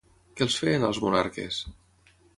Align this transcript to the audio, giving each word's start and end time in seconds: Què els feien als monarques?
Què 0.37 0.43
els 0.45 0.55
feien 0.61 0.87
als 0.89 1.01
monarques? 1.05 1.63